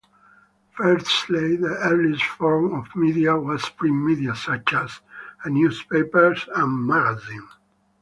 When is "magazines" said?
6.87-7.51